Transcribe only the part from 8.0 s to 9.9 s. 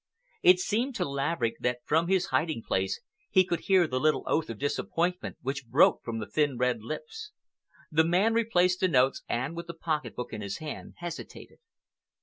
man replaced the notes and, with the